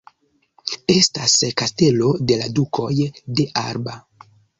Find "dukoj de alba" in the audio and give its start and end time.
2.61-3.95